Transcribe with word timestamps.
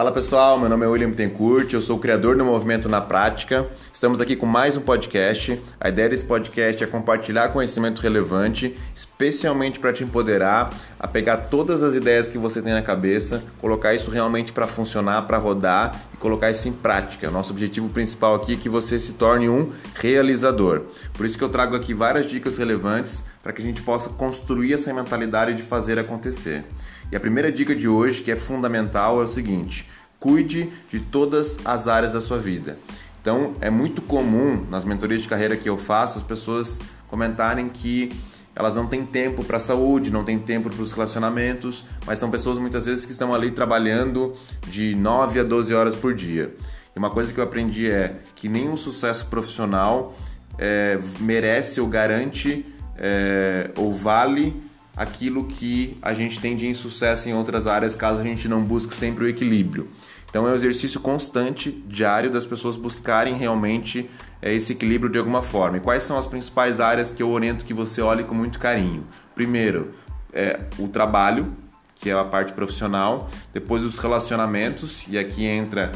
Fala 0.00 0.12
pessoal, 0.12 0.58
meu 0.58 0.70
nome 0.70 0.86
é 0.86 0.88
William 0.88 1.10
Tencourt, 1.10 1.74
eu 1.74 1.82
sou 1.82 1.98
criador 1.98 2.34
do 2.34 2.42
Movimento 2.42 2.88
na 2.88 3.02
Prática. 3.02 3.68
Estamos 3.92 4.18
aqui 4.18 4.34
com 4.34 4.46
mais 4.46 4.74
um 4.74 4.80
podcast. 4.80 5.60
A 5.78 5.90
ideia 5.90 6.08
desse 6.08 6.24
podcast 6.24 6.82
é 6.82 6.86
compartilhar 6.86 7.50
conhecimento 7.50 8.00
relevante, 8.00 8.74
especialmente 8.94 9.78
para 9.78 9.92
te 9.92 10.02
empoderar, 10.02 10.72
a 10.98 11.06
pegar 11.06 11.36
todas 11.36 11.82
as 11.82 11.94
ideias 11.94 12.26
que 12.26 12.38
você 12.38 12.62
tem 12.62 12.72
na 12.72 12.80
cabeça, 12.80 13.44
colocar 13.60 13.92
isso 13.92 14.10
realmente 14.10 14.54
para 14.54 14.66
funcionar, 14.66 15.26
para 15.26 15.36
rodar 15.36 15.94
e 16.14 16.16
colocar 16.16 16.50
isso 16.50 16.66
em 16.66 16.72
prática. 16.72 17.30
Nosso 17.30 17.52
objetivo 17.52 17.90
principal 17.90 18.36
aqui 18.36 18.54
é 18.54 18.56
que 18.56 18.70
você 18.70 18.98
se 18.98 19.12
torne 19.12 19.50
um 19.50 19.70
realizador. 19.96 20.80
Por 21.12 21.26
isso 21.26 21.36
que 21.36 21.44
eu 21.44 21.50
trago 21.50 21.76
aqui 21.76 21.92
várias 21.92 22.26
dicas 22.26 22.56
relevantes 22.56 23.24
para 23.42 23.52
que 23.52 23.60
a 23.60 23.64
gente 23.64 23.82
possa 23.82 24.08
construir 24.08 24.72
essa 24.72 24.94
mentalidade 24.94 25.52
de 25.52 25.62
fazer 25.62 25.98
acontecer. 25.98 26.64
E 27.10 27.16
a 27.16 27.20
primeira 27.20 27.50
dica 27.50 27.74
de 27.74 27.88
hoje, 27.88 28.22
que 28.22 28.30
é 28.30 28.36
fundamental, 28.36 29.20
é 29.20 29.24
o 29.24 29.28
seguinte: 29.28 29.88
cuide 30.18 30.70
de 30.88 31.00
todas 31.00 31.58
as 31.64 31.88
áreas 31.88 32.12
da 32.12 32.20
sua 32.20 32.38
vida. 32.38 32.78
Então, 33.20 33.54
é 33.60 33.68
muito 33.68 34.00
comum 34.00 34.64
nas 34.70 34.84
mentorias 34.84 35.22
de 35.22 35.28
carreira 35.28 35.56
que 35.56 35.68
eu 35.68 35.76
faço 35.76 36.18
as 36.18 36.24
pessoas 36.24 36.80
comentarem 37.08 37.68
que 37.68 38.10
elas 38.54 38.74
não 38.74 38.86
têm 38.86 39.04
tempo 39.04 39.44
para 39.44 39.56
a 39.56 39.60
saúde, 39.60 40.10
não 40.10 40.24
têm 40.24 40.38
tempo 40.38 40.70
para 40.70 40.82
os 40.82 40.92
relacionamentos, 40.92 41.84
mas 42.06 42.18
são 42.18 42.30
pessoas 42.30 42.58
muitas 42.58 42.86
vezes 42.86 43.04
que 43.04 43.12
estão 43.12 43.34
ali 43.34 43.50
trabalhando 43.50 44.34
de 44.68 44.94
9 44.94 45.40
a 45.40 45.42
12 45.42 45.74
horas 45.74 45.94
por 45.94 46.14
dia. 46.14 46.54
E 46.94 46.98
uma 46.98 47.10
coisa 47.10 47.32
que 47.32 47.38
eu 47.38 47.44
aprendi 47.44 47.90
é 47.90 48.16
que 48.34 48.48
nenhum 48.48 48.76
sucesso 48.76 49.26
profissional 49.26 50.14
é, 50.58 50.98
merece 51.20 51.80
ou 51.80 51.88
garante 51.88 52.66
é, 52.96 53.70
ou 53.76 53.92
vale 53.92 54.69
aquilo 54.96 55.44
que 55.44 55.96
a 56.02 56.12
gente 56.12 56.40
tem 56.40 56.56
de 56.56 56.66
insucesso 56.66 57.28
em 57.28 57.34
outras 57.34 57.66
áreas 57.66 57.94
caso 57.94 58.20
a 58.20 58.24
gente 58.24 58.48
não 58.48 58.62
busque 58.62 58.94
sempre 58.94 59.24
o 59.24 59.28
equilíbrio. 59.28 59.88
Então 60.28 60.46
é 60.46 60.52
um 60.52 60.54
exercício 60.54 61.00
constante, 61.00 61.70
diário, 61.88 62.30
das 62.30 62.46
pessoas 62.46 62.76
buscarem 62.76 63.34
realmente 63.34 64.08
é, 64.40 64.54
esse 64.54 64.72
equilíbrio 64.72 65.10
de 65.10 65.18
alguma 65.18 65.42
forma. 65.42 65.78
E 65.78 65.80
quais 65.80 66.04
são 66.04 66.16
as 66.16 66.26
principais 66.26 66.78
áreas 66.78 67.10
que 67.10 67.22
eu 67.22 67.30
oriento 67.30 67.64
que 67.64 67.74
você 67.74 68.00
olhe 68.00 68.22
com 68.22 68.34
muito 68.34 68.58
carinho? 68.58 69.04
Primeiro, 69.34 69.92
é 70.32 70.60
o 70.78 70.86
trabalho, 70.86 71.52
que 71.96 72.10
é 72.10 72.12
a 72.12 72.24
parte 72.24 72.52
profissional, 72.52 73.28
depois 73.52 73.82
os 73.82 73.98
relacionamentos, 73.98 75.04
e 75.08 75.18
aqui 75.18 75.44
entra 75.44 75.90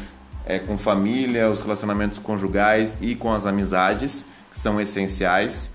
é, 0.45 0.59
com 0.59 0.77
família, 0.77 1.49
os 1.49 1.61
relacionamentos 1.61 2.19
conjugais 2.19 2.97
e 3.01 3.15
com 3.15 3.33
as 3.33 3.45
amizades, 3.45 4.25
que 4.51 4.59
são 4.59 4.79
essenciais 4.79 5.71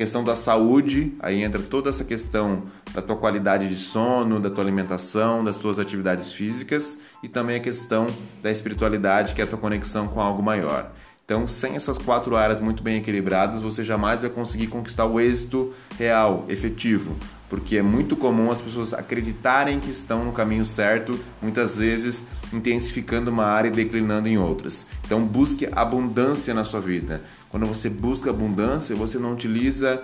questão 0.00 0.24
da 0.24 0.34
saúde, 0.34 1.12
aí 1.20 1.42
entra 1.42 1.60
toda 1.60 1.90
essa 1.90 2.02
questão 2.02 2.62
da 2.94 3.02
tua 3.02 3.16
qualidade 3.16 3.68
de 3.68 3.74
sono, 3.76 4.40
da 4.40 4.48
tua 4.48 4.64
alimentação, 4.64 5.44
das 5.44 5.58
tuas 5.58 5.78
atividades 5.78 6.32
físicas 6.32 7.00
e 7.22 7.28
também 7.28 7.56
a 7.56 7.60
questão 7.60 8.06
da 8.42 8.50
espiritualidade, 8.50 9.34
que 9.34 9.42
é 9.42 9.44
a 9.44 9.46
tua 9.46 9.58
conexão 9.58 10.08
com 10.08 10.18
algo 10.18 10.42
maior. 10.42 10.90
Então, 11.30 11.46
sem 11.46 11.76
essas 11.76 11.96
quatro 11.96 12.34
áreas 12.34 12.58
muito 12.58 12.82
bem 12.82 12.96
equilibradas, 12.96 13.62
você 13.62 13.84
jamais 13.84 14.20
vai 14.20 14.28
conseguir 14.28 14.66
conquistar 14.66 15.06
o 15.06 15.20
êxito 15.20 15.72
real, 15.96 16.44
efetivo, 16.48 17.14
porque 17.48 17.76
é 17.76 17.82
muito 17.82 18.16
comum 18.16 18.50
as 18.50 18.60
pessoas 18.60 18.92
acreditarem 18.92 19.78
que 19.78 19.92
estão 19.92 20.24
no 20.24 20.32
caminho 20.32 20.66
certo, 20.66 21.16
muitas 21.40 21.76
vezes 21.76 22.24
intensificando 22.52 23.30
uma 23.30 23.44
área 23.44 23.68
e 23.68 23.70
declinando 23.70 24.26
em 24.26 24.38
outras. 24.38 24.88
Então, 25.06 25.24
busque 25.24 25.68
abundância 25.70 26.52
na 26.52 26.64
sua 26.64 26.80
vida. 26.80 27.22
Quando 27.48 27.64
você 27.64 27.88
busca 27.88 28.30
abundância, 28.30 28.96
você 28.96 29.16
não 29.16 29.32
utiliza 29.32 30.02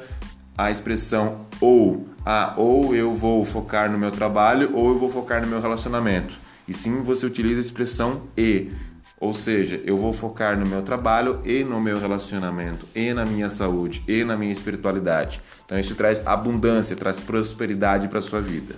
a 0.56 0.70
expressão 0.70 1.44
ou, 1.60 2.06
ah, 2.24 2.54
ou 2.56 2.94
eu 2.94 3.12
vou 3.12 3.44
focar 3.44 3.90
no 3.90 3.98
meu 3.98 4.12
trabalho 4.12 4.70
ou 4.74 4.90
eu 4.90 4.98
vou 5.00 5.08
focar 5.08 5.42
no 5.42 5.48
meu 5.48 5.60
relacionamento. 5.60 6.38
E 6.68 6.72
sim 6.72 7.02
você 7.02 7.26
utiliza 7.26 7.60
a 7.60 7.64
expressão 7.64 8.22
e. 8.38 8.70
Ou 9.18 9.32
seja, 9.32 9.80
eu 9.84 9.96
vou 9.96 10.12
focar 10.12 10.58
no 10.58 10.66
meu 10.66 10.82
trabalho 10.82 11.40
e 11.44 11.64
no 11.64 11.80
meu 11.80 11.98
relacionamento, 11.98 12.86
e 12.94 13.14
na 13.14 13.24
minha 13.24 13.48
saúde, 13.48 14.02
e 14.06 14.22
na 14.24 14.36
minha 14.36 14.52
espiritualidade. 14.52 15.40
Então 15.64 15.78
isso 15.78 15.94
traz 15.94 16.26
abundância, 16.26 16.94
traz 16.94 17.18
prosperidade 17.18 18.08
para 18.08 18.18
a 18.18 18.22
sua 18.22 18.42
vida. 18.42 18.74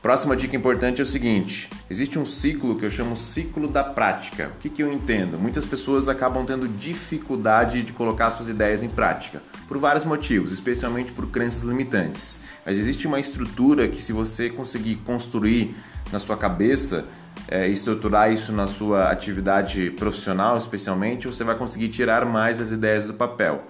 Próxima 0.00 0.34
dica 0.36 0.56
importante 0.56 1.00
é 1.00 1.04
o 1.04 1.06
seguinte: 1.06 1.68
existe 1.90 2.18
um 2.18 2.24
ciclo 2.24 2.78
que 2.78 2.86
eu 2.86 2.90
chamo 2.90 3.16
ciclo 3.16 3.68
da 3.68 3.84
prática. 3.84 4.52
O 4.56 4.60
que, 4.60 4.70
que 4.70 4.82
eu 4.82 4.90
entendo? 4.90 5.38
Muitas 5.38 5.66
pessoas 5.66 6.08
acabam 6.08 6.46
tendo 6.46 6.66
dificuldade 6.66 7.82
de 7.82 7.92
colocar 7.92 8.30
suas 8.30 8.48
ideias 8.48 8.82
em 8.82 8.88
prática, 8.88 9.42
por 9.66 9.76
vários 9.76 10.06
motivos, 10.06 10.52
especialmente 10.52 11.12
por 11.12 11.26
crenças 11.26 11.64
limitantes. 11.64 12.38
Mas 12.64 12.78
existe 12.78 13.06
uma 13.06 13.20
estrutura 13.20 13.88
que, 13.88 14.00
se 14.00 14.12
você 14.12 14.48
conseguir 14.48 14.96
construir 15.04 15.74
na 16.10 16.18
sua 16.18 16.36
cabeça, 16.36 17.04
é, 17.46 17.68
estruturar 17.68 18.32
isso 18.32 18.52
na 18.52 18.66
sua 18.66 19.10
atividade 19.10 19.90
profissional, 19.92 20.56
especialmente, 20.56 21.26
você 21.26 21.44
vai 21.44 21.54
conseguir 21.54 21.88
tirar 21.88 22.24
mais 22.26 22.60
as 22.60 22.70
ideias 22.70 23.06
do 23.06 23.14
papel. 23.14 23.64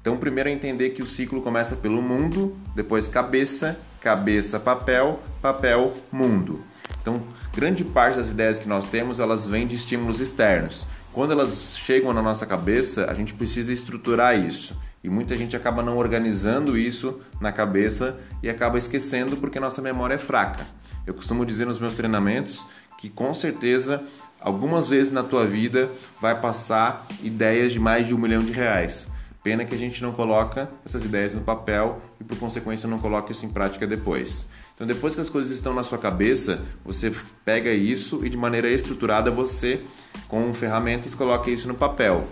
Então, 0.00 0.16
primeiro 0.16 0.48
é 0.48 0.52
entender 0.52 0.90
que 0.90 1.02
o 1.02 1.06
ciclo 1.06 1.42
começa 1.42 1.76
pelo 1.76 2.00
mundo, 2.00 2.56
depois 2.74 3.06
cabeça, 3.08 3.78
cabeça, 4.00 4.58
papel, 4.58 5.20
papel, 5.42 5.94
mundo. 6.10 6.64
Então, 7.02 7.22
grande 7.54 7.84
parte 7.84 8.16
das 8.16 8.30
ideias 8.30 8.58
que 8.58 8.68
nós 8.68 8.86
temos, 8.86 9.20
elas 9.20 9.46
vêm 9.46 9.66
de 9.66 9.76
estímulos 9.76 10.20
externos. 10.20 10.86
Quando 11.12 11.32
elas 11.32 11.76
chegam 11.76 12.12
na 12.14 12.22
nossa 12.22 12.46
cabeça, 12.46 13.10
a 13.10 13.14
gente 13.14 13.34
precisa 13.34 13.72
estruturar 13.72 14.38
isso. 14.38 14.74
E 15.02 15.08
muita 15.08 15.36
gente 15.36 15.56
acaba 15.56 15.82
não 15.82 15.96
organizando 15.96 16.78
isso 16.78 17.20
na 17.40 17.50
cabeça 17.50 18.18
e 18.42 18.48
acaba 18.48 18.78
esquecendo 18.78 19.36
porque 19.36 19.58
nossa 19.58 19.82
memória 19.82 20.14
é 20.14 20.18
fraca. 20.18 20.66
Eu 21.06 21.14
costumo 21.14 21.44
dizer 21.44 21.66
nos 21.66 21.78
meus 21.78 21.96
treinamentos 21.96 22.64
que 23.00 23.08
com 23.08 23.32
certeza 23.32 24.02
algumas 24.40 24.88
vezes 24.88 25.10
na 25.10 25.22
tua 25.22 25.46
vida 25.46 25.90
vai 26.20 26.38
passar 26.38 27.06
ideias 27.22 27.72
de 27.72 27.80
mais 27.80 28.06
de 28.06 28.14
um 28.14 28.18
milhão 28.18 28.42
de 28.42 28.52
reais. 28.52 29.08
Pena 29.42 29.64
que 29.64 29.74
a 29.74 29.78
gente 29.78 30.02
não 30.02 30.12
coloca 30.12 30.68
essas 30.84 31.04
ideias 31.04 31.32
no 31.32 31.40
papel 31.40 31.98
e 32.20 32.24
por 32.24 32.38
consequência 32.38 32.88
não 32.88 32.98
coloca 32.98 33.32
isso 33.32 33.46
em 33.46 33.48
prática 33.48 33.86
depois. 33.86 34.46
Então 34.74 34.86
depois 34.86 35.14
que 35.14 35.20
as 35.20 35.30
coisas 35.30 35.50
estão 35.50 35.74
na 35.74 35.82
sua 35.82 35.98
cabeça, 35.98 36.60
você 36.84 37.12
pega 37.44 37.70
isso 37.70 38.24
e 38.24 38.28
de 38.28 38.36
maneira 38.36 38.70
estruturada 38.70 39.30
você 39.30 39.82
com 40.28 40.52
ferramentas 40.52 41.14
coloca 41.14 41.50
isso 41.50 41.66
no 41.68 41.74
papel. 41.74 42.26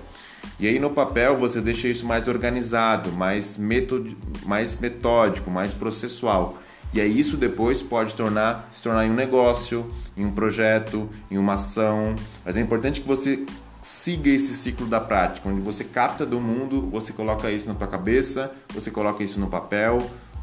E 0.61 0.67
aí 0.67 0.79
no 0.79 0.91
papel 0.91 1.37
você 1.37 1.61
deixa 1.61 1.89
isso 1.89 2.06
mais 2.06 2.29
organizado, 2.29 3.11
mais, 3.12 3.56
metod... 3.56 4.17
mais 4.45 4.79
metódico, 4.79 5.50
mais 5.50 5.73
processual. 5.73 6.59
E 6.93 7.00
aí 7.00 7.19
isso 7.19 7.37
depois 7.37 7.82
pode 7.82 8.15
tornar, 8.15 8.69
se 8.72 8.82
tornar 8.82 9.06
em 9.06 9.10
um 9.10 9.15
negócio, 9.15 9.91
em 10.16 10.25
um 10.25 10.32
projeto, 10.32 11.09
em 11.31 11.37
uma 11.37 11.54
ação. 11.54 12.15
Mas 12.44 12.56
é 12.56 12.60
importante 12.60 13.00
que 13.00 13.06
você 13.06 13.44
siga 13.82 14.31
esse 14.31 14.54
ciclo 14.56 14.87
da 14.87 15.00
prática, 15.00 15.49
onde 15.49 15.60
você 15.60 15.84
capta 15.84 16.26
do 16.26 16.41
mundo, 16.41 16.88
você 16.91 17.12
coloca 17.12 17.50
isso 17.50 17.69
na 17.69 17.75
tua 17.75 17.87
cabeça, 17.87 18.53
você 18.75 18.91
coloca 18.91 19.22
isso 19.22 19.38
no 19.38 19.47
papel, 19.47 19.99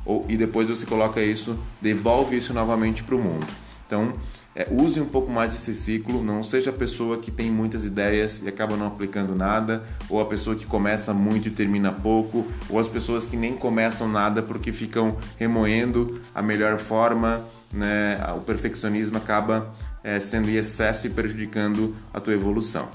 ou, 0.05 0.25
e 0.29 0.37
depois 0.37 0.69
você 0.69 0.85
coloca 0.85 1.21
isso, 1.21 1.57
devolve 1.81 2.37
isso 2.37 2.53
novamente 2.53 3.03
para 3.03 3.15
o 3.15 3.19
mundo. 3.19 3.45
Então, 3.85 4.13
é, 4.55 4.67
use 4.71 5.01
um 5.01 5.05
pouco 5.05 5.29
mais 5.29 5.53
esse 5.53 5.75
ciclo, 5.75 6.23
não 6.23 6.41
seja 6.41 6.69
a 6.69 6.73
pessoa 6.73 7.17
que 7.17 7.29
tem 7.29 7.51
muitas 7.51 7.83
ideias 7.83 8.41
e 8.41 8.47
acaba 8.47 8.77
não 8.77 8.87
aplicando 8.87 9.35
nada, 9.35 9.83
ou 10.09 10.21
a 10.21 10.25
pessoa 10.25 10.55
que 10.55 10.65
começa 10.65 11.13
muito 11.13 11.49
e 11.49 11.51
termina 11.51 11.91
pouco, 11.91 12.47
ou 12.69 12.79
as 12.79 12.87
pessoas 12.87 13.25
que 13.25 13.35
nem 13.35 13.53
começam 13.53 14.07
nada 14.07 14.41
porque 14.41 14.71
ficam 14.71 15.17
remoendo 15.37 16.21
a 16.33 16.41
melhor 16.41 16.77
forma, 16.79 17.43
né? 17.71 18.17
o 18.33 18.39
perfeccionismo 18.39 19.17
acaba 19.17 19.75
é, 20.01 20.21
sendo 20.21 20.49
em 20.49 20.55
excesso 20.55 21.05
e 21.05 21.09
prejudicando 21.09 21.93
a 22.13 22.21
tua 22.21 22.33
evolução. 22.33 22.87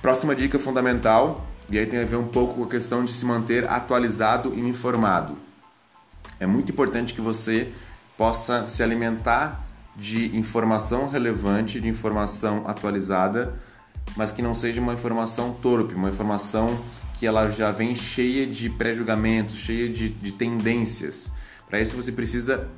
Próxima 0.00 0.34
dica 0.34 0.58
fundamental, 0.58 1.46
e 1.70 1.78
aí 1.78 1.84
tem 1.84 2.00
a 2.00 2.04
ver 2.04 2.16
um 2.16 2.26
pouco 2.26 2.54
com 2.54 2.64
a 2.64 2.68
questão 2.68 3.04
de 3.04 3.12
se 3.12 3.26
manter 3.26 3.68
atualizado 3.68 4.54
e 4.56 4.60
informado. 4.60 5.36
É 6.40 6.46
muito 6.46 6.72
importante 6.72 7.12
que 7.12 7.20
você 7.20 7.70
possa 8.16 8.66
se 8.66 8.82
alimentar 8.82 9.62
de 9.96 10.36
informação 10.36 11.08
relevante, 11.08 11.80
de 11.80 11.88
informação 11.88 12.64
atualizada, 12.66 13.54
mas 14.16 14.32
que 14.32 14.42
não 14.42 14.54
seja 14.54 14.80
uma 14.80 14.94
informação 14.94 15.52
torpe, 15.52 15.94
uma 15.94 16.08
informação 16.08 16.82
que 17.18 17.26
ela 17.26 17.50
já 17.50 17.70
vem 17.70 17.94
cheia 17.94 18.46
de 18.46 18.68
pré-julgamentos, 18.68 19.56
cheia 19.56 19.88
de, 19.88 20.08
de 20.08 20.32
tendências. 20.32 21.30
Para 21.68 21.80
isso 21.80 21.94
você 21.94 22.10
precisa 22.10 22.68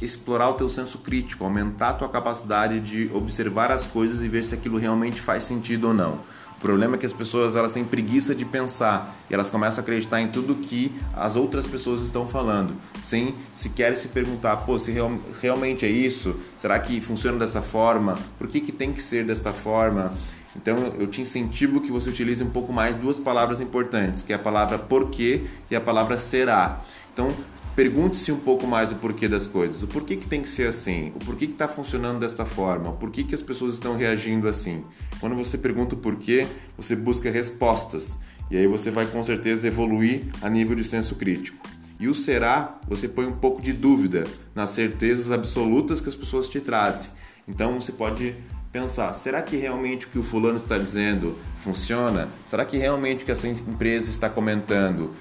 explorar 0.00 0.48
o 0.50 0.54
teu 0.54 0.68
senso 0.68 0.98
crítico, 0.98 1.44
aumentar 1.44 1.90
a 1.90 1.94
tua 1.94 2.08
capacidade 2.08 2.80
de 2.80 3.10
observar 3.12 3.70
as 3.70 3.84
coisas 3.84 4.20
e 4.20 4.28
ver 4.28 4.42
se 4.42 4.54
aquilo 4.54 4.78
realmente 4.78 5.20
faz 5.20 5.44
sentido 5.44 5.88
ou 5.88 5.94
não. 5.94 6.20
O 6.62 6.64
problema 6.64 6.94
é 6.94 6.98
que 6.98 7.04
as 7.04 7.12
pessoas 7.12 7.56
elas 7.56 7.72
têm 7.72 7.82
preguiça 7.82 8.36
de 8.36 8.44
pensar 8.44 9.16
e 9.28 9.34
elas 9.34 9.50
começam 9.50 9.80
a 9.80 9.82
acreditar 9.82 10.20
em 10.20 10.28
tudo 10.28 10.54
que 10.54 10.94
as 11.12 11.34
outras 11.34 11.66
pessoas 11.66 12.02
estão 12.02 12.28
falando, 12.28 12.76
sem 13.00 13.34
sequer 13.52 13.96
se 13.96 14.06
perguntar, 14.06 14.58
pô, 14.58 14.78
se 14.78 14.92
real, 14.92 15.10
realmente 15.40 15.84
é 15.84 15.88
isso? 15.88 16.36
Será 16.56 16.78
que 16.78 17.00
funciona 17.00 17.36
dessa 17.36 17.60
forma? 17.60 18.16
Por 18.38 18.46
que, 18.46 18.60
que 18.60 18.70
tem 18.70 18.92
que 18.92 19.02
ser 19.02 19.24
desta 19.24 19.52
forma? 19.52 20.12
Então 20.54 20.76
eu 21.00 21.08
te 21.08 21.20
incentivo 21.20 21.80
que 21.80 21.90
você 21.90 22.10
utilize 22.10 22.44
um 22.44 22.50
pouco 22.50 22.72
mais 22.72 22.94
duas 22.94 23.18
palavras 23.18 23.60
importantes, 23.60 24.22
que 24.22 24.32
é 24.32 24.36
a 24.36 24.38
palavra 24.38 24.78
porquê 24.78 25.46
e 25.68 25.74
a 25.74 25.80
palavra 25.80 26.16
será. 26.16 26.80
Então 27.12 27.34
Pergunte-se 27.74 28.30
um 28.30 28.38
pouco 28.38 28.66
mais 28.66 28.92
o 28.92 28.96
porquê 28.96 29.26
das 29.26 29.46
coisas. 29.46 29.82
O 29.82 29.86
porquê 29.86 30.16
que 30.16 30.26
tem 30.26 30.42
que 30.42 30.48
ser 30.48 30.68
assim? 30.68 31.10
O 31.14 31.18
porquê 31.24 31.46
que 31.46 31.54
está 31.54 31.66
funcionando 31.66 32.20
desta 32.20 32.44
forma? 32.44 32.90
O 32.90 32.96
porquê 32.98 33.24
que 33.24 33.34
as 33.34 33.42
pessoas 33.42 33.72
estão 33.74 33.96
reagindo 33.96 34.46
assim? 34.46 34.84
Quando 35.18 35.34
você 35.34 35.56
pergunta 35.56 35.94
o 35.94 35.98
porquê, 35.98 36.46
você 36.76 36.94
busca 36.94 37.30
respostas. 37.30 38.14
E 38.50 38.58
aí 38.58 38.66
você 38.66 38.90
vai 38.90 39.06
com 39.06 39.24
certeza 39.24 39.66
evoluir 39.66 40.24
a 40.42 40.50
nível 40.50 40.76
de 40.76 40.84
senso 40.84 41.14
crítico. 41.14 41.66
E 41.98 42.08
o 42.08 42.14
será, 42.14 42.78
você 42.86 43.08
põe 43.08 43.24
um 43.24 43.32
pouco 43.32 43.62
de 43.62 43.72
dúvida 43.72 44.26
nas 44.54 44.70
certezas 44.70 45.30
absolutas 45.30 46.02
que 46.02 46.10
as 46.10 46.16
pessoas 46.16 46.50
te 46.50 46.60
trazem. 46.60 47.10
Então 47.48 47.80
você 47.80 47.92
pode 47.92 48.34
pensar: 48.70 49.14
será 49.14 49.40
que 49.40 49.56
realmente 49.56 50.06
o 50.06 50.10
que 50.10 50.18
o 50.18 50.22
fulano 50.22 50.56
está 50.56 50.76
dizendo 50.76 51.38
funciona? 51.56 52.28
Será 52.44 52.66
que 52.66 52.76
realmente 52.76 53.22
o 53.22 53.24
que 53.24 53.32
essa 53.32 53.48
empresa 53.48 54.10
está 54.10 54.28
comentando 54.28 55.12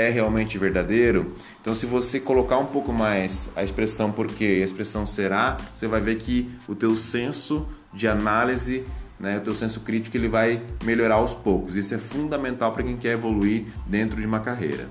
é 0.00 0.10
realmente 0.10 0.58
verdadeiro? 0.58 1.34
Então, 1.60 1.74
se 1.74 1.86
você 1.86 2.18
colocar 2.18 2.58
um 2.58 2.66
pouco 2.66 2.92
mais 2.92 3.50
a 3.54 3.62
expressão 3.62 4.10
porque 4.10 4.58
e 4.58 4.62
a 4.62 4.64
expressão 4.64 5.06
será, 5.06 5.56
você 5.74 5.86
vai 5.86 6.00
ver 6.00 6.16
que 6.16 6.50
o 6.68 6.74
teu 6.74 6.94
senso 6.96 7.66
de 7.92 8.08
análise 8.08 8.84
né, 9.20 9.36
o 9.36 9.40
teu 9.42 9.54
senso 9.54 9.80
crítico 9.80 10.16
ele 10.16 10.28
vai 10.28 10.62
melhorar 10.82 11.16
aos 11.16 11.34
poucos. 11.34 11.76
Isso 11.76 11.94
é 11.94 11.98
fundamental 11.98 12.72
para 12.72 12.82
quem 12.82 12.96
quer 12.96 13.12
evoluir 13.12 13.66
dentro 13.86 14.18
de 14.18 14.26
uma 14.26 14.40
carreira. 14.40 14.88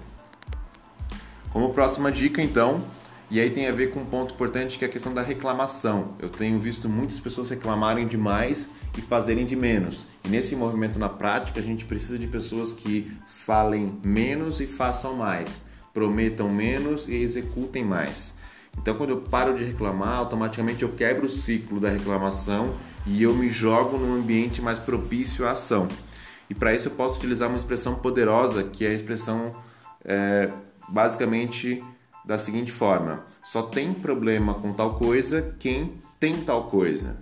Como 1.52 1.74
próxima 1.74 2.12
dica, 2.12 2.40
então, 2.40 2.84
e 3.32 3.40
aí 3.40 3.52
tem 3.52 3.68
a 3.68 3.72
ver 3.72 3.92
com 3.92 4.00
um 4.00 4.06
ponto 4.06 4.34
importante 4.34 4.78
que 4.80 4.84
é 4.84 4.88
a 4.88 4.92
questão 4.92 5.14
da 5.14 5.22
reclamação. 5.22 6.16
Eu 6.20 6.30
tenho 6.30 6.60
visto 6.60 6.90
muitas 6.90 7.20
pessoas 7.20 7.50
reclamarem 7.50 8.08
demais 8.08 8.68
e 8.98 9.02
fazerem 9.02 9.46
de 9.46 9.56
menos. 9.56 10.08
E 10.24 10.30
nesse 10.30 10.56
movimento 10.56 10.98
na 10.98 11.10
prática, 11.10 11.60
a 11.60 11.64
gente 11.64 11.86
precisa 11.86 12.18
de 12.18 12.26
pessoas 12.26 12.74
que 12.74 13.12
falem 13.28 14.00
menos 14.04 14.60
e 14.60 14.66
façam 14.66 15.16
mais, 15.16 15.66
prometam 15.94 16.50
menos 16.50 17.08
e 17.08 17.16
executem 17.16 17.86
mais. 17.86 18.34
Então, 18.78 18.96
quando 18.96 19.12
eu 19.12 19.22
paro 19.22 19.54
de 19.54 19.64
reclamar, 19.64 20.18
automaticamente 20.18 20.82
eu 20.82 20.90
quebro 20.90 21.28
o 21.28 21.30
ciclo 21.30 21.80
da 21.80 21.90
reclamação 21.90 22.74
e 23.06 23.22
eu 23.22 23.36
me 23.36 23.50
jogo 23.50 23.98
num 23.98 24.16
ambiente 24.16 24.62
mais 24.62 24.80
propício 24.80 25.46
à 25.46 25.52
ação. 25.52 25.88
E 26.50 26.56
para 26.56 26.74
isso 26.74 26.88
eu 26.88 26.94
posso 26.94 27.18
utilizar 27.18 27.48
uma 27.48 27.58
expressão 27.58 27.96
poderosa, 27.96 28.64
que 28.64 28.86
é 28.86 28.90
a 28.90 28.94
expressão 28.94 29.56
é, 30.04 30.52
basicamente 30.88 31.84
da 32.30 32.38
seguinte 32.38 32.72
forma: 32.72 33.26
só 33.42 33.64
tem 33.64 33.92
problema 33.92 34.54
com 34.54 34.72
tal 34.72 34.94
coisa 34.94 35.52
quem 35.58 35.96
tem 36.20 36.42
tal 36.42 36.66
coisa. 36.66 37.18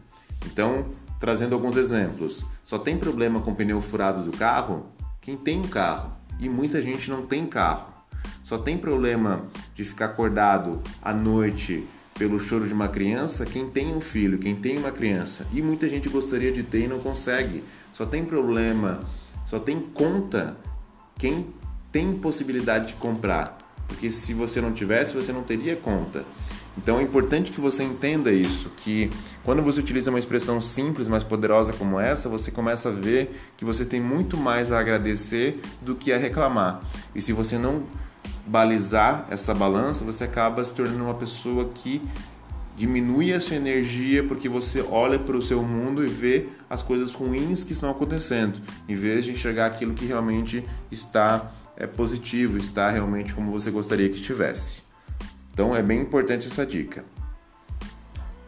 Então, 0.45 0.87
trazendo 1.17 1.55
alguns 1.55 1.77
exemplos, 1.77 2.45
só 2.65 2.77
tem 2.77 2.97
problema 2.97 3.39
com 3.39 3.51
o 3.51 3.55
pneu 3.55 3.81
furado 3.81 4.21
do 4.21 4.35
carro 4.37 4.87
quem 5.21 5.37
tem 5.37 5.59
um 5.59 5.67
carro 5.67 6.11
e 6.39 6.49
muita 6.49 6.81
gente 6.81 7.09
não 7.09 7.25
tem 7.25 7.45
carro. 7.45 7.93
Só 8.43 8.57
tem 8.57 8.77
problema 8.77 9.47
de 9.73 9.85
ficar 9.85 10.05
acordado 10.05 10.81
à 11.01 11.13
noite 11.13 11.87
pelo 12.17 12.39
choro 12.39 12.67
de 12.67 12.73
uma 12.73 12.89
criança 12.89 13.45
quem 13.45 13.69
tem 13.69 13.93
um 13.95 14.01
filho, 14.01 14.37
quem 14.37 14.55
tem 14.55 14.77
uma 14.77 14.91
criança. 14.91 15.47
E 15.53 15.61
muita 15.61 15.87
gente 15.87 16.09
gostaria 16.09 16.51
de 16.51 16.63
ter 16.63 16.83
e 16.83 16.87
não 16.87 16.99
consegue. 16.99 17.63
Só 17.93 18.05
tem 18.05 18.25
problema, 18.25 19.01
só 19.45 19.57
tem 19.57 19.79
conta 19.79 20.57
quem 21.17 21.47
tem 21.91 22.13
possibilidade 22.17 22.89
de 22.89 22.93
comprar. 22.95 23.56
Porque 23.87 24.11
se 24.11 24.33
você 24.33 24.59
não 24.59 24.71
tivesse, 24.71 25.15
você 25.15 25.31
não 25.31 25.43
teria 25.43 25.75
conta. 25.75 26.25
Então 26.77 26.99
é 26.99 27.01
importante 27.01 27.51
que 27.51 27.59
você 27.59 27.83
entenda 27.83 28.31
isso, 28.31 28.69
que 28.77 29.09
quando 29.43 29.63
você 29.63 29.79
utiliza 29.79 30.11
uma 30.11 30.19
expressão 30.19 30.61
simples, 30.61 31.07
mas 31.07 31.23
poderosa 31.23 31.73
como 31.73 31.99
essa, 31.99 32.29
você 32.29 32.51
começa 32.51 32.89
a 32.89 32.91
ver 32.91 33.35
que 33.57 33.65
você 33.65 33.83
tem 33.83 33.99
muito 33.99 34.37
mais 34.37 34.71
a 34.71 34.79
agradecer 34.79 35.59
do 35.81 35.95
que 35.95 36.13
a 36.13 36.17
reclamar. 36.17 36.81
E 37.15 37.21
se 37.21 37.33
você 37.33 37.57
não 37.57 37.83
balizar 38.45 39.25
essa 39.31 39.53
balança, 39.53 40.05
você 40.05 40.23
acaba 40.23 40.63
se 40.63 40.71
tornando 40.71 41.03
uma 41.03 41.15
pessoa 41.15 41.69
que 41.73 42.01
diminui 42.77 43.33
a 43.33 43.39
sua 43.39 43.55
energia 43.55 44.23
porque 44.23 44.47
você 44.47 44.81
olha 44.81 45.17
para 45.17 45.35
o 45.35 45.41
seu 45.41 45.63
mundo 45.63 46.05
e 46.05 46.07
vê 46.07 46.47
as 46.69 46.83
coisas 46.83 47.11
ruins 47.11 47.63
que 47.63 47.73
estão 47.73 47.89
acontecendo, 47.89 48.61
em 48.87 48.93
vez 48.93 49.25
de 49.25 49.31
enxergar 49.31 49.65
aquilo 49.65 49.95
que 49.95 50.05
realmente 50.05 50.63
está 50.91 51.51
é, 51.77 51.87
positivo, 51.87 52.57
está 52.57 52.89
realmente 52.89 53.33
como 53.33 53.51
você 53.51 53.71
gostaria 53.71 54.09
que 54.09 54.15
estivesse. 54.15 54.81
Então 55.53 55.75
é 55.75 55.81
bem 55.81 56.01
importante 56.01 56.47
essa 56.47 56.65
dica. 56.65 57.05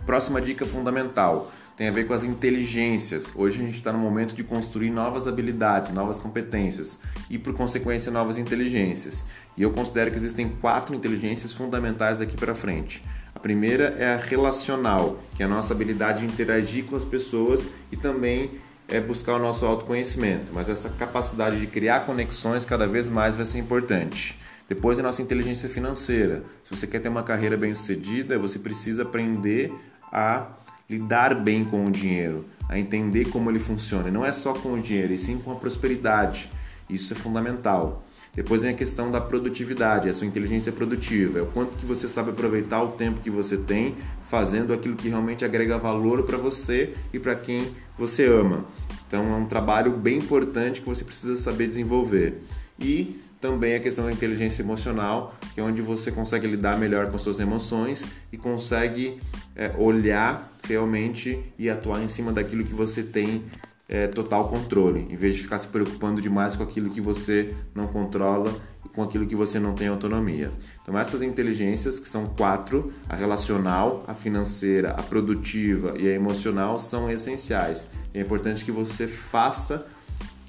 Próxima 0.05 0.41
dica 0.41 0.65
fundamental 0.65 1.51
tem 1.77 1.87
a 1.87 1.91
ver 1.91 2.07
com 2.07 2.13
as 2.13 2.25
inteligências. 2.25 3.31
Hoje 3.33 3.61
a 3.61 3.65
gente 3.65 3.77
está 3.77 3.93
no 3.93 3.99
momento 3.99 4.35
de 4.35 4.43
construir 4.43 4.89
novas 4.89 5.27
habilidades, 5.27 5.91
novas 5.91 6.19
competências 6.19 6.99
e, 7.29 7.37
por 7.37 7.53
consequência, 7.53 8.11
novas 8.11 8.37
inteligências. 8.37 9.23
E 9.55 9.61
eu 9.63 9.71
considero 9.71 10.11
que 10.11 10.17
existem 10.17 10.49
quatro 10.59 10.93
inteligências 10.93 11.53
fundamentais 11.53 12.17
daqui 12.17 12.35
para 12.35 12.53
frente. 12.53 13.01
A 13.33 13.39
primeira 13.39 13.95
é 13.97 14.13
a 14.13 14.17
relacional, 14.17 15.19
que 15.35 15.41
é 15.41 15.45
a 15.45 15.49
nossa 15.49 15.73
habilidade 15.73 16.19
de 16.19 16.25
interagir 16.25 16.83
com 16.83 16.97
as 16.97 17.05
pessoas 17.05 17.69
e 17.89 17.95
também 17.95 18.51
é 18.89 18.99
buscar 18.99 19.35
o 19.35 19.39
nosso 19.39 19.65
autoconhecimento. 19.65 20.51
Mas 20.53 20.69
essa 20.69 20.89
capacidade 20.89 21.59
de 21.59 21.67
criar 21.67 22.05
conexões 22.05 22.65
cada 22.65 22.87
vez 22.87 23.09
mais 23.09 23.35
vai 23.35 23.45
ser 23.45 23.59
importante. 23.59 24.37
Depois 24.67 24.99
a 24.99 25.03
nossa 25.03 25.21
inteligência 25.21 25.67
financeira. 25.67 26.43
Se 26.63 26.75
você 26.75 26.85
quer 26.85 26.99
ter 26.99 27.09
uma 27.09 27.23
carreira 27.23 27.57
bem 27.57 27.73
sucedida, 27.73 28.37
você 28.37 28.59
precisa 28.59 29.03
aprender 29.03 29.73
a 30.11 30.47
lidar 30.89 31.35
bem 31.35 31.63
com 31.63 31.83
o 31.83 31.91
dinheiro, 31.91 32.45
a 32.67 32.77
entender 32.77 33.25
como 33.29 33.49
ele 33.49 33.59
funciona. 33.59 34.09
E 34.09 34.11
não 34.11 34.25
é 34.25 34.31
só 34.31 34.53
com 34.53 34.73
o 34.73 34.81
dinheiro, 34.81 35.13
e 35.13 35.17
sim 35.17 35.37
com 35.37 35.51
a 35.51 35.55
prosperidade. 35.55 36.51
Isso 36.89 37.13
é 37.13 37.15
fundamental. 37.15 38.03
Depois 38.33 38.61
vem 38.61 38.71
a 38.71 38.73
questão 38.73 39.11
da 39.11 39.19
produtividade, 39.19 40.07
a 40.07 40.13
sua 40.13 40.27
inteligência 40.27 40.71
produtiva, 40.71 41.39
é 41.39 41.41
o 41.41 41.47
quanto 41.47 41.77
que 41.77 41.85
você 41.85 42.07
sabe 42.07 42.29
aproveitar 42.29 42.81
o 42.83 42.89
tempo 42.89 43.21
que 43.21 43.29
você 43.29 43.57
tem 43.57 43.95
fazendo 44.21 44.71
aquilo 44.71 44.95
que 44.95 45.09
realmente 45.09 45.43
agrega 45.43 45.77
valor 45.77 46.23
para 46.23 46.37
você 46.37 46.93
e 47.11 47.19
para 47.19 47.35
quem 47.35 47.67
você 47.97 48.27
ama. 48.27 48.65
Então 49.07 49.33
é 49.33 49.35
um 49.35 49.45
trabalho 49.45 49.91
bem 49.91 50.17
importante 50.17 50.81
que 50.81 50.87
você 50.87 51.03
precisa 51.03 51.35
saber 51.35 51.67
desenvolver. 51.67 52.41
E 52.79 53.19
também 53.41 53.75
a 53.75 53.79
questão 53.79 54.05
da 54.05 54.11
inteligência 54.11 54.61
emocional, 54.61 55.35
que 55.53 55.59
é 55.59 55.63
onde 55.63 55.81
você 55.81 56.11
consegue 56.11 56.45
lidar 56.45 56.77
melhor 56.77 57.09
com 57.09 57.17
suas 57.17 57.39
emoções 57.39 58.05
e 58.31 58.37
consegue 58.37 59.19
é, 59.55 59.73
olhar 59.77 60.51
realmente 60.67 61.41
e 61.57 61.69
atuar 61.69 62.03
em 62.03 62.07
cima 62.07 62.31
daquilo 62.31 62.63
que 62.63 62.73
você 62.73 63.01
tem 63.01 63.43
é, 63.89 64.05
total 64.05 64.47
controle, 64.47 65.07
em 65.09 65.15
vez 65.15 65.35
de 65.35 65.41
ficar 65.41 65.57
se 65.57 65.67
preocupando 65.67 66.21
demais 66.21 66.55
com 66.55 66.61
aquilo 66.61 66.91
que 66.91 67.01
você 67.01 67.55
não 67.73 67.87
controla 67.87 68.55
e 68.85 68.89
com 68.89 69.01
aquilo 69.01 69.25
que 69.25 69.35
você 69.35 69.59
não 69.59 69.73
tem 69.73 69.87
autonomia. 69.87 70.51
Então, 70.81 70.97
essas 70.97 71.23
inteligências, 71.23 71.99
que 71.99 72.07
são 72.07 72.27
quatro: 72.27 72.93
a 73.09 73.15
relacional, 73.15 74.03
a 74.07 74.13
financeira, 74.13 74.91
a 74.91 75.01
produtiva 75.01 75.95
e 75.97 76.07
a 76.07 76.13
emocional, 76.13 76.77
são 76.77 77.09
essenciais. 77.09 77.89
É 78.13 78.21
importante 78.21 78.63
que 78.63 78.71
você 78.71 79.07
faça 79.07 79.87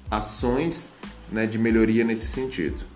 ações 0.09 0.91
né, 1.31 1.47
de 1.47 1.57
melhoria 1.57 2.03
nesse 2.03 2.27
sentido. 2.27 2.90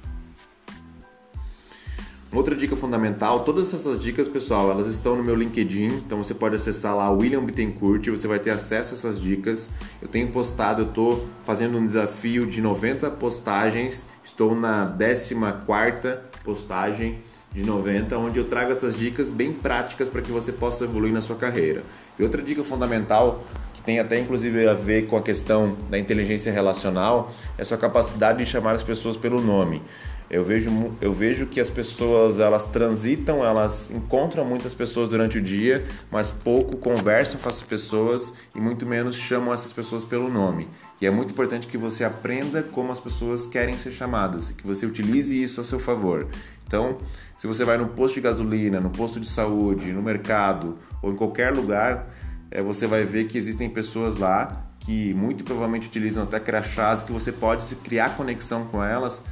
Outra 2.35 2.53
dica 2.53 2.75
fundamental, 2.75 3.45
todas 3.45 3.73
essas 3.73 3.97
dicas, 3.97 4.27
pessoal, 4.27 4.69
elas 4.69 4.87
estão 4.87 5.15
no 5.15 5.23
meu 5.23 5.35
LinkedIn, 5.35 5.85
então 6.05 6.17
você 6.17 6.33
pode 6.33 6.53
acessar 6.53 6.93
lá 6.93 7.09
William 7.09 7.41
Bittencourt, 7.41 8.09
você 8.09 8.27
vai 8.27 8.39
ter 8.39 8.49
acesso 8.49 8.93
a 8.93 8.97
essas 8.97 9.21
dicas. 9.21 9.69
Eu 10.01 10.09
tenho 10.09 10.27
postado, 10.27 10.81
eu 10.81 10.87
estou 10.89 11.25
fazendo 11.45 11.77
um 11.77 11.85
desafio 11.85 12.45
de 12.45 12.59
90 12.59 13.09
postagens, 13.11 14.07
estou 14.21 14.53
na 14.53 14.85
14ª 14.85 16.19
postagem 16.43 17.19
de 17.53 17.63
90, 17.63 18.17
onde 18.17 18.37
eu 18.37 18.43
trago 18.43 18.73
essas 18.73 18.97
dicas 18.97 19.31
bem 19.31 19.53
práticas 19.53 20.09
para 20.09 20.21
que 20.21 20.29
você 20.29 20.51
possa 20.51 20.83
evoluir 20.83 21.13
na 21.13 21.21
sua 21.21 21.37
carreira. 21.37 21.83
E 22.19 22.23
outra 22.23 22.41
dica 22.41 22.65
fundamental 22.65 23.45
tem 23.85 23.99
até 23.99 24.19
inclusive 24.19 24.67
a 24.67 24.73
ver 24.73 25.07
com 25.07 25.15
a 25.15 25.21
questão 25.21 25.77
da 25.89 25.97
inteligência 25.97 26.51
relacional, 26.51 27.31
é 27.57 27.61
a 27.61 27.65
sua 27.65 27.77
capacidade 27.77 28.39
de 28.39 28.45
chamar 28.45 28.73
as 28.73 28.83
pessoas 28.83 29.15
pelo 29.15 29.39
nome. 29.39 29.81
Eu 30.29 30.43
vejo, 30.43 30.71
eu 30.99 31.13
vejo 31.13 31.45
que 31.45 31.59
as 31.59 31.69
pessoas 31.69 32.39
elas 32.39 32.65
transitam, 32.65 33.43
elas 33.43 33.91
encontram 33.91 34.43
muitas 34.43 34.73
pessoas 34.73 35.09
durante 35.09 35.37
o 35.37 35.41
dia, 35.41 35.85
mas 36.09 36.31
pouco 36.31 36.77
conversam 36.77 37.39
com 37.39 37.47
essas 37.47 37.61
pessoas 37.61 38.33
e 38.55 38.59
muito 38.59 38.85
menos 38.85 39.15
chamam 39.15 39.53
essas 39.53 39.71
pessoas 39.71 40.03
pelo 40.03 40.29
nome. 40.29 40.67
E 40.99 41.05
é 41.05 41.11
muito 41.11 41.31
importante 41.31 41.67
que 41.67 41.77
você 41.77 42.03
aprenda 42.03 42.63
como 42.63 42.91
as 42.91 42.99
pessoas 42.99 43.45
querem 43.45 43.77
ser 43.77 43.91
chamadas, 43.91 44.51
que 44.51 44.65
você 44.65 44.85
utilize 44.85 45.39
isso 45.39 45.61
a 45.61 45.63
seu 45.63 45.77
favor. 45.77 46.27
Então, 46.65 46.97
se 47.37 47.45
você 47.45 47.63
vai 47.63 47.77
no 47.77 47.89
posto 47.89 48.15
de 48.15 48.21
gasolina, 48.21 48.79
no 48.79 48.89
posto 48.89 49.19
de 49.19 49.27
saúde, 49.27 49.91
no 49.91 50.01
mercado 50.01 50.79
ou 51.01 51.11
em 51.11 51.15
qualquer 51.15 51.53
lugar, 51.53 52.07
é, 52.49 52.61
você 52.63 52.87
vai 52.87 53.03
ver 53.03 53.25
que 53.25 53.37
existem 53.37 53.69
pessoas 53.69 54.17
lá 54.17 54.65
que 54.79 55.13
muito 55.15 55.43
provavelmente 55.43 55.87
utilizam 55.87 56.23
até 56.23 56.39
crachás 56.39 57.01
que 57.01 57.11
você 57.11 57.31
pode 57.31 57.75
criar 57.77 58.15
conexão 58.15 58.65
com 58.65 58.83
elas, 58.83 59.23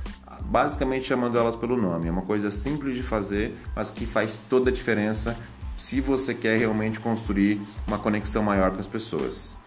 basicamente 0.50 1.06
chamando 1.06 1.38
elas 1.38 1.56
pelo 1.56 1.76
nome. 1.76 2.08
É 2.08 2.12
uma 2.12 2.22
coisa 2.22 2.52
simples 2.52 2.96
de 2.96 3.04
fazer, 3.04 3.56
mas 3.76 3.90
que 3.90 4.06
faz 4.06 4.40
toda 4.50 4.70
a 4.70 4.74
diferença 4.74 5.38
se 5.78 6.00
você 6.00 6.34
quer 6.34 6.58
realmente 6.58 7.00
construir 7.00 7.62
uma 7.88 7.98
conexão 7.98 8.44
maior 8.44 8.72
com 8.72 8.80
as 8.80 8.88
pessoas. 8.88 9.58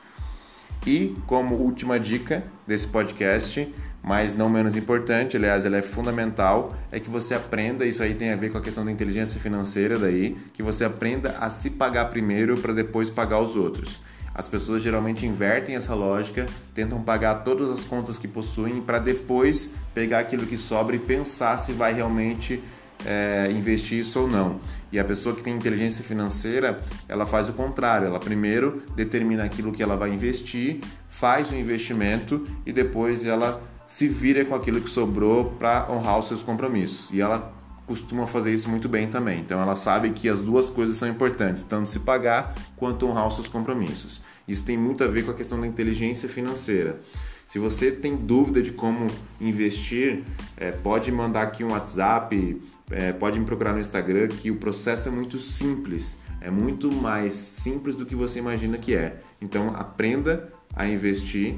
E 0.86 1.16
como 1.26 1.56
última 1.56 1.98
dica 1.98 2.44
desse 2.66 2.86
podcast, 2.86 3.72
mas 4.02 4.36
não 4.36 4.48
menos 4.48 4.76
importante, 4.76 5.36
aliás, 5.36 5.66
ela 5.66 5.76
é 5.76 5.82
fundamental, 5.82 6.76
é 6.92 7.00
que 7.00 7.10
você 7.10 7.34
aprenda, 7.34 7.84
isso 7.84 8.04
aí 8.04 8.14
tem 8.14 8.30
a 8.30 8.36
ver 8.36 8.52
com 8.52 8.58
a 8.58 8.60
questão 8.60 8.84
da 8.84 8.92
inteligência 8.92 9.40
financeira 9.40 9.98
daí, 9.98 10.36
que 10.52 10.62
você 10.62 10.84
aprenda 10.84 11.36
a 11.40 11.50
se 11.50 11.70
pagar 11.70 12.04
primeiro 12.04 12.56
para 12.56 12.72
depois 12.72 13.10
pagar 13.10 13.40
os 13.40 13.56
outros. 13.56 14.00
As 14.36 14.46
pessoas 14.46 14.82
geralmente 14.82 15.24
invertem 15.24 15.76
essa 15.76 15.94
lógica, 15.94 16.44
tentam 16.74 17.00
pagar 17.00 17.36
todas 17.36 17.70
as 17.70 17.84
contas 17.84 18.18
que 18.18 18.28
possuem 18.28 18.82
para 18.82 18.98
depois 18.98 19.72
pegar 19.94 20.18
aquilo 20.18 20.44
que 20.44 20.58
sobra 20.58 20.94
e 20.94 20.98
pensar 20.98 21.56
se 21.56 21.72
vai 21.72 21.94
realmente 21.94 22.62
é, 23.06 23.48
investir 23.50 24.00
isso 24.00 24.20
ou 24.20 24.28
não. 24.28 24.60
E 24.92 24.98
a 24.98 25.04
pessoa 25.04 25.34
que 25.34 25.42
tem 25.42 25.54
inteligência 25.54 26.04
financeira, 26.04 26.82
ela 27.08 27.24
faz 27.24 27.48
o 27.48 27.54
contrário. 27.54 28.08
Ela 28.08 28.20
primeiro 28.20 28.82
determina 28.94 29.42
aquilo 29.42 29.72
que 29.72 29.82
ela 29.82 29.96
vai 29.96 30.10
investir, 30.10 30.80
faz 31.08 31.50
o 31.50 31.54
investimento 31.54 32.46
e 32.66 32.74
depois 32.74 33.24
ela 33.24 33.62
se 33.86 34.06
vira 34.06 34.44
com 34.44 34.54
aquilo 34.54 34.82
que 34.82 34.90
sobrou 34.90 35.52
para 35.58 35.90
honrar 35.90 36.18
os 36.18 36.28
seus 36.28 36.42
compromissos. 36.42 37.10
E 37.10 37.22
ela 37.22 37.55
costuma 37.86 38.26
fazer 38.26 38.52
isso 38.52 38.68
muito 38.68 38.88
bem 38.88 39.08
também. 39.08 39.40
Então 39.40 39.60
ela 39.60 39.74
sabe 39.74 40.10
que 40.10 40.28
as 40.28 40.40
duas 40.40 40.68
coisas 40.68 40.96
são 40.96 41.08
importantes, 41.08 41.64
tanto 41.64 41.88
se 41.88 42.00
pagar 42.00 42.54
quanto 42.76 43.06
honrar 43.06 43.28
os 43.28 43.34
seus 43.34 43.48
compromissos. 43.48 44.20
Isso 44.46 44.64
tem 44.64 44.76
muito 44.76 45.02
a 45.02 45.06
ver 45.06 45.24
com 45.24 45.30
a 45.30 45.34
questão 45.34 45.60
da 45.60 45.66
inteligência 45.66 46.28
financeira. 46.28 47.00
Se 47.46 47.58
você 47.60 47.92
tem 47.92 48.16
dúvida 48.16 48.60
de 48.60 48.72
como 48.72 49.06
investir, 49.40 50.24
é, 50.56 50.72
pode 50.72 51.12
mandar 51.12 51.42
aqui 51.42 51.62
um 51.62 51.70
WhatsApp, 51.70 52.60
é, 52.90 53.12
pode 53.12 53.38
me 53.38 53.46
procurar 53.46 53.72
no 53.72 53.78
Instagram, 53.78 54.28
que 54.28 54.50
o 54.50 54.56
processo 54.56 55.08
é 55.08 55.10
muito 55.12 55.38
simples, 55.38 56.18
é 56.40 56.50
muito 56.50 56.90
mais 56.90 57.34
simples 57.34 57.94
do 57.94 58.04
que 58.04 58.16
você 58.16 58.40
imagina 58.40 58.76
que 58.78 58.94
é. 58.94 59.20
Então 59.40 59.74
aprenda 59.76 60.52
a 60.74 60.88
investir 60.88 61.56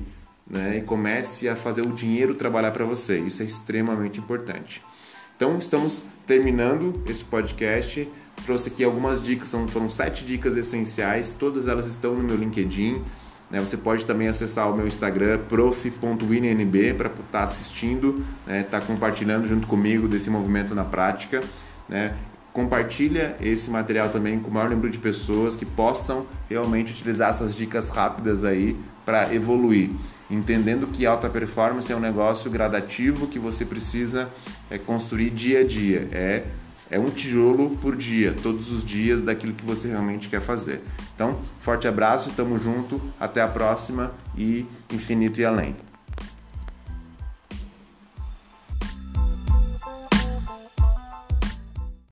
né, 0.48 0.78
e 0.78 0.82
comece 0.82 1.48
a 1.48 1.56
fazer 1.56 1.82
o 1.82 1.92
dinheiro 1.92 2.34
trabalhar 2.34 2.70
para 2.70 2.84
você. 2.84 3.18
Isso 3.18 3.42
é 3.42 3.46
extremamente 3.46 4.20
importante. 4.20 4.82
Então 5.38 5.56
estamos 5.56 6.02
terminando 6.26 7.00
esse 7.08 7.24
podcast. 7.24 8.08
Trouxe 8.44 8.70
aqui 8.70 8.82
algumas 8.82 9.22
dicas, 9.22 9.46
são, 9.46 9.68
foram 9.68 9.88
sete 9.88 10.24
dicas 10.24 10.56
essenciais, 10.56 11.30
todas 11.30 11.68
elas 11.68 11.86
estão 11.86 12.16
no 12.16 12.24
meu 12.24 12.34
LinkedIn. 12.34 13.00
Né? 13.48 13.60
Você 13.60 13.76
pode 13.76 14.04
também 14.04 14.26
acessar 14.26 14.68
o 14.68 14.76
meu 14.76 14.84
Instagram, 14.88 15.38
prof.winnb, 15.48 16.94
para 16.94 17.06
estar 17.06 17.22
tá 17.30 17.44
assistindo, 17.44 18.24
estar 18.40 18.52
né? 18.52 18.62
tá 18.64 18.80
compartilhando 18.80 19.46
junto 19.46 19.68
comigo 19.68 20.08
desse 20.08 20.28
movimento 20.28 20.74
na 20.74 20.84
prática. 20.84 21.40
Né? 21.88 22.16
Compartilha 22.52 23.36
esse 23.40 23.70
material 23.70 24.08
também 24.08 24.40
com 24.40 24.50
o 24.50 24.52
maior 24.54 24.70
número 24.70 24.90
de 24.90 24.98
pessoas 24.98 25.54
que 25.54 25.64
possam 25.64 26.26
realmente 26.50 26.92
utilizar 26.92 27.30
essas 27.30 27.54
dicas 27.54 27.90
rápidas 27.90 28.42
aí 28.42 28.76
para 29.04 29.32
evoluir. 29.32 29.90
Entendendo 30.30 30.86
que 30.86 31.06
alta 31.06 31.30
performance 31.30 31.90
é 31.92 31.96
um 31.96 32.00
negócio 32.00 32.50
gradativo 32.50 33.26
que 33.26 33.38
você 33.38 33.64
precisa 33.64 34.28
é, 34.70 34.76
construir 34.76 35.30
dia 35.30 35.60
a 35.60 35.64
dia. 35.64 36.08
É 36.12 36.44
é 36.90 36.98
um 36.98 37.10
tijolo 37.10 37.76
por 37.76 37.94
dia, 37.94 38.34
todos 38.42 38.72
os 38.72 38.84
dias 38.84 39.20
daquilo 39.20 39.52
que 39.52 39.64
você 39.64 39.88
realmente 39.88 40.28
quer 40.28 40.40
fazer. 40.40 40.80
Então, 41.14 41.38
forte 41.58 41.86
abraço, 41.86 42.32
tamo 42.34 42.58
junto, 42.58 43.00
até 43.20 43.42
a 43.42 43.48
próxima 43.48 44.12
e 44.36 44.66
infinito 44.90 45.40
e 45.40 45.44
além. 45.44 45.87